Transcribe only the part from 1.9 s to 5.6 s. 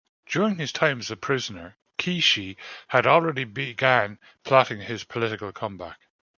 Kishi had already began plotting his political